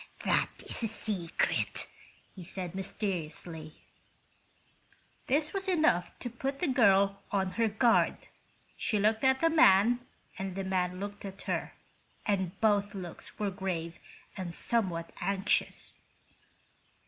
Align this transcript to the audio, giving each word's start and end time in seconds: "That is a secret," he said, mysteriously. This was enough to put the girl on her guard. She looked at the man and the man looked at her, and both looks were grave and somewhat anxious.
"That 0.23 0.49
is 0.65 0.81
a 0.81 0.87
secret," 0.87 1.85
he 2.35 2.43
said, 2.43 2.73
mysteriously. 2.73 3.75
This 5.27 5.53
was 5.53 5.67
enough 5.67 6.17
to 6.21 6.29
put 6.31 6.57
the 6.57 6.67
girl 6.67 7.21
on 7.31 7.51
her 7.51 7.67
guard. 7.67 8.17
She 8.75 8.97
looked 8.97 9.23
at 9.23 9.41
the 9.41 9.49
man 9.51 9.99
and 10.39 10.55
the 10.55 10.63
man 10.63 10.99
looked 10.99 11.23
at 11.23 11.43
her, 11.43 11.73
and 12.25 12.59
both 12.59 12.95
looks 12.95 13.37
were 13.37 13.51
grave 13.51 13.99
and 14.35 14.55
somewhat 14.55 15.11
anxious. 15.21 15.95